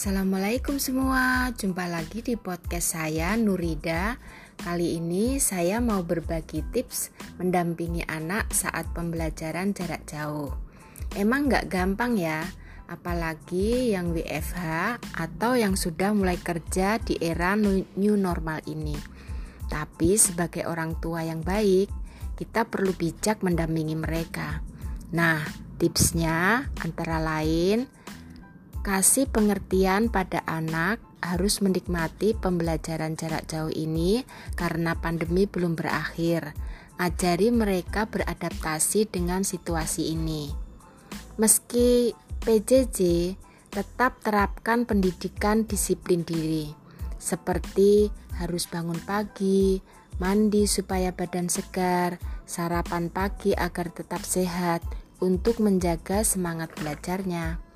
Assalamualaikum 0.00 0.80
semua, 0.80 1.52
jumpa 1.52 1.84
lagi 1.84 2.24
di 2.24 2.32
podcast 2.32 2.96
saya 2.96 3.36
Nurida. 3.36 4.16
Kali 4.56 4.96
ini 4.96 5.36
saya 5.36 5.76
mau 5.84 6.00
berbagi 6.00 6.64
tips 6.72 7.12
mendampingi 7.36 8.08
anak 8.08 8.48
saat 8.48 8.88
pembelajaran 8.96 9.76
jarak 9.76 10.08
jauh. 10.08 10.56
Emang 11.12 11.52
nggak 11.52 11.68
gampang 11.68 12.16
ya, 12.16 12.48
apalagi 12.88 13.92
yang 13.92 14.16
WFH 14.16 14.96
atau 15.20 15.60
yang 15.60 15.76
sudah 15.76 16.16
mulai 16.16 16.40
kerja 16.40 16.96
di 16.96 17.20
era 17.20 17.52
new 17.60 18.16
normal 18.16 18.64
ini. 18.72 18.96
Tapi 19.68 20.16
sebagai 20.16 20.64
orang 20.64 20.96
tua 20.96 21.28
yang 21.28 21.44
baik, 21.44 21.92
kita 22.40 22.64
perlu 22.64 22.96
bijak 22.96 23.44
mendampingi 23.44 24.00
mereka. 24.00 24.64
Nah, 25.12 25.44
tipsnya 25.76 26.72
antara 26.80 27.20
lain 27.20 27.99
Kasih 28.80 29.28
pengertian 29.28 30.08
pada 30.08 30.40
anak 30.48 31.04
harus 31.20 31.60
menikmati 31.60 32.32
pembelajaran 32.32 33.12
jarak 33.12 33.44
jauh 33.44 33.68
ini 33.68 34.24
karena 34.56 34.96
pandemi 34.96 35.44
belum 35.44 35.76
berakhir. 35.76 36.56
Ajari 36.96 37.52
mereka 37.52 38.08
beradaptasi 38.08 39.04
dengan 39.12 39.44
situasi 39.44 40.16
ini. 40.16 40.48
Meski 41.36 42.16
PJJ, 42.40 43.32
tetap 43.68 44.24
terapkan 44.24 44.88
pendidikan 44.88 45.68
disiplin 45.68 46.24
diri, 46.24 46.72
seperti 47.20 48.08
harus 48.40 48.64
bangun 48.64 49.00
pagi, 49.04 49.84
mandi 50.16 50.64
supaya 50.64 51.12
badan 51.12 51.52
segar, 51.52 52.16
sarapan 52.48 53.12
pagi 53.12 53.52
agar 53.52 53.92
tetap 53.92 54.24
sehat 54.24 54.80
untuk 55.20 55.60
menjaga 55.60 56.24
semangat 56.24 56.72
belajarnya. 56.80 57.69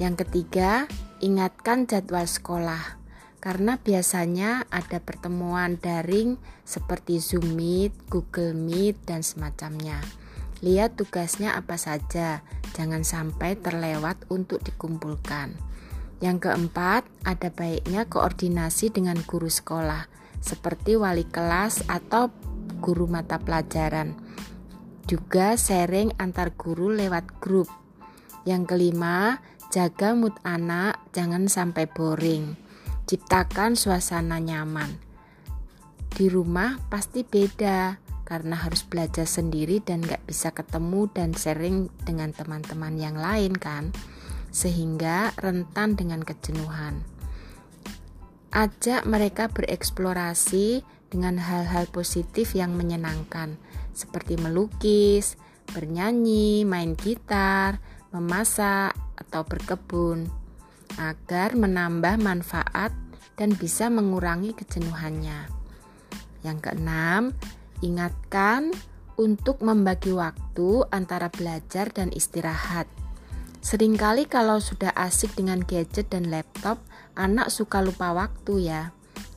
Yang 0.00 0.24
ketiga, 0.24 0.88
ingatkan 1.20 1.84
jadwal 1.84 2.24
sekolah 2.24 3.02
karena 3.42 3.74
biasanya 3.74 4.70
ada 4.70 5.02
pertemuan 5.02 5.74
daring 5.82 6.38
seperti 6.62 7.18
Zoom 7.18 7.58
Meet, 7.58 7.90
Google 8.06 8.54
Meet, 8.54 9.02
dan 9.02 9.26
semacamnya. 9.26 9.98
Lihat 10.62 10.94
tugasnya 10.94 11.58
apa 11.58 11.74
saja, 11.74 12.46
jangan 12.78 13.02
sampai 13.02 13.58
terlewat 13.58 14.14
untuk 14.30 14.62
dikumpulkan. 14.62 15.58
Yang 16.22 16.46
keempat, 16.46 17.02
ada 17.26 17.50
baiknya 17.50 18.06
koordinasi 18.06 18.94
dengan 18.94 19.18
guru 19.26 19.50
sekolah, 19.50 20.06
seperti 20.38 20.94
wali 20.94 21.26
kelas 21.26 21.82
atau 21.90 22.30
guru 22.78 23.10
mata 23.10 23.42
pelajaran. 23.42 24.14
Juga 25.10 25.58
sharing 25.58 26.14
antar 26.22 26.54
guru 26.54 26.94
lewat 26.94 27.42
grup. 27.42 27.66
Yang 28.46 28.70
kelima, 28.70 29.42
Jaga 29.72 30.12
mood 30.12 30.36
anak, 30.44 31.00
jangan 31.16 31.48
sampai 31.48 31.88
boring. 31.88 32.60
Ciptakan 33.08 33.72
suasana 33.72 34.36
nyaman. 34.36 35.00
Di 36.12 36.28
rumah 36.28 36.76
pasti 36.92 37.24
beda 37.24 37.96
karena 38.28 38.60
harus 38.60 38.84
belajar 38.84 39.24
sendiri 39.24 39.80
dan 39.80 40.04
gak 40.04 40.28
bisa 40.28 40.52
ketemu 40.52 41.08
dan 41.16 41.32
sharing 41.32 41.88
dengan 42.04 42.36
teman-teman 42.36 43.00
yang 43.00 43.16
lain 43.16 43.56
kan 43.56 43.96
sehingga 44.52 45.32
rentan 45.40 45.96
dengan 45.96 46.20
kejenuhan. 46.20 47.00
Ajak 48.52 49.08
mereka 49.08 49.48
bereksplorasi 49.48 50.84
dengan 51.08 51.40
hal-hal 51.40 51.88
positif 51.88 52.52
yang 52.52 52.76
menyenangkan 52.76 53.56
seperti 53.96 54.36
melukis, 54.36 55.40
bernyanyi, 55.72 56.68
main 56.68 56.92
gitar, 56.92 57.80
memasak, 58.12 58.94
atau 59.16 59.42
berkebun 59.44 60.28
agar 61.00 61.56
menambah 61.56 62.20
manfaat 62.20 62.92
dan 63.36 63.56
bisa 63.56 63.88
mengurangi 63.88 64.52
kejenuhannya. 64.52 65.48
Yang 66.44 66.58
keenam, 66.68 67.22
ingatkan 67.80 68.74
untuk 69.16 69.64
membagi 69.64 70.12
waktu 70.12 70.84
antara 70.92 71.32
belajar 71.32 71.88
dan 71.94 72.12
istirahat. 72.12 72.90
Seringkali 73.62 74.26
kalau 74.26 74.58
sudah 74.58 74.90
asik 74.98 75.38
dengan 75.38 75.62
gadget 75.62 76.10
dan 76.10 76.28
laptop, 76.28 76.82
anak 77.14 77.46
suka 77.48 77.78
lupa 77.78 78.10
waktu 78.10 78.66
ya. 78.66 78.90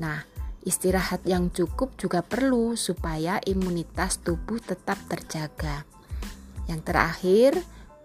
Nah, 0.00 0.24
istirahat 0.64 1.28
yang 1.28 1.52
cukup 1.52 1.94
juga 2.00 2.24
perlu 2.24 2.74
supaya 2.80 3.36
imunitas 3.44 4.24
tubuh 4.24 4.56
tetap 4.56 4.96
terjaga. 5.04 5.84
Yang 6.64 6.80
terakhir, 6.88 7.52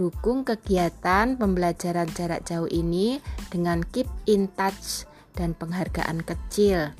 Dukung 0.00 0.48
kegiatan 0.48 1.36
pembelajaran 1.36 2.08
jarak 2.16 2.48
jauh 2.48 2.64
ini 2.72 3.20
dengan 3.52 3.84
keep 3.84 4.08
in 4.24 4.48
touch 4.56 5.04
dan 5.36 5.52
penghargaan 5.52 6.24
kecil. 6.24 6.96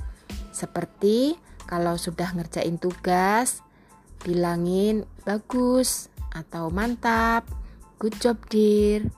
Seperti 0.53 1.41
kalau 1.65 1.97
sudah 1.97 2.37
ngerjain 2.37 2.77
tugas, 2.77 3.65
bilangin 4.21 5.09
bagus 5.25 6.13
atau 6.29 6.69
mantap, 6.69 7.49
good 7.97 8.13
job 8.21 8.37
dear. 8.53 9.09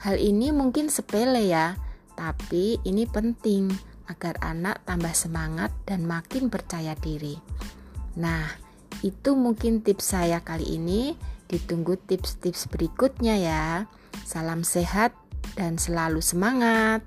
Hal 0.00 0.16
ini 0.16 0.48
mungkin 0.48 0.88
sepele 0.88 1.44
ya, 1.44 1.76
tapi 2.16 2.80
ini 2.88 3.04
penting 3.04 3.68
agar 4.08 4.40
anak 4.40 4.80
tambah 4.88 5.12
semangat 5.12 5.76
dan 5.84 6.08
makin 6.08 6.48
percaya 6.48 6.96
diri. 6.96 7.36
Nah, 8.16 8.48
itu 9.04 9.36
mungkin 9.36 9.84
tips 9.84 10.16
saya 10.16 10.40
kali 10.40 10.80
ini. 10.80 11.35
Ditunggu 11.46 11.94
tips-tips 11.96 12.66
berikutnya 12.68 13.38
ya. 13.38 13.64
Salam 14.26 14.66
sehat 14.66 15.14
dan 15.54 15.78
selalu 15.78 16.18
semangat. 16.18 17.02